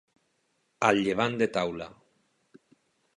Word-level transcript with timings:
Al 0.87 1.01
llevant 1.07 1.37
de 1.41 1.49
taula. 1.59 1.91